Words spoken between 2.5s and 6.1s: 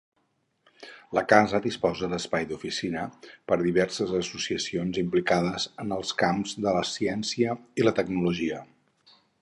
d'oficina per a diverses associacions implicades en